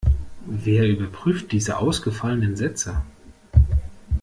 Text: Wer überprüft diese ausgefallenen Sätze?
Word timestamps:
Wer 0.47 0.87
überprüft 0.87 1.51
diese 1.51 1.77
ausgefallenen 1.77 2.55
Sätze? 2.57 3.03